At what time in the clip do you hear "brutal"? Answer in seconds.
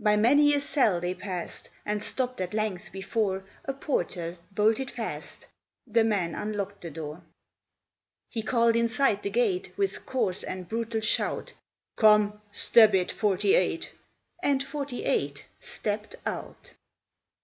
10.68-11.00